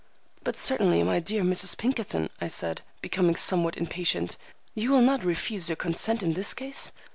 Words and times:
"But 0.43 0.57
certainly, 0.57 1.03
my 1.03 1.19
dear 1.19 1.43
Mrs. 1.43 1.77
Pinkerton," 1.77 2.31
I 2.41 2.47
said, 2.47 2.81
becoming 3.03 3.35
somewhat 3.35 3.77
impatient, 3.77 4.35
"you 4.73 4.89
will 4.89 5.03
not 5.03 5.23
refuse 5.23 5.69
your 5.69 5.75
consent 5.75 6.23
in 6.23 6.33
this 6.33 6.55
case? 6.55 6.91